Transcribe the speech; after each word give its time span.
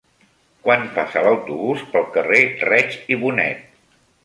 Quan 0.67 0.87
passa 0.95 1.23
l'autobús 1.27 1.85
pel 1.93 2.09
carrer 2.17 2.41
Reig 2.65 2.99
i 3.17 3.21
Bonet? 3.27 3.65